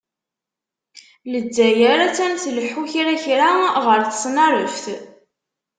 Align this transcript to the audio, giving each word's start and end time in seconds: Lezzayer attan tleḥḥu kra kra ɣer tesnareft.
Lezzayer 1.31 1.99
attan 2.07 2.33
tleḥḥu 2.43 2.83
kra 2.91 3.13
kra 3.23 3.49
ɣer 3.85 3.99
tesnareft. 4.09 4.85